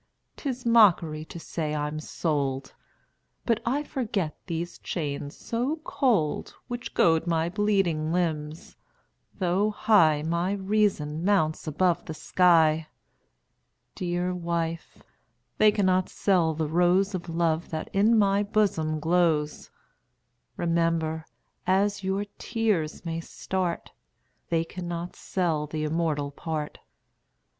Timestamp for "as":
21.67-22.03